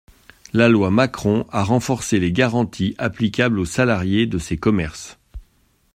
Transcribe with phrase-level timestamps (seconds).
[0.51, 5.19] La loi Macron a renforcé les garanties applicables aux salariés de ces commerces.